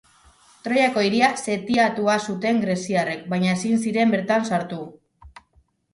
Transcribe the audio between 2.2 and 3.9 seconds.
zuten greziarrek, baina ezin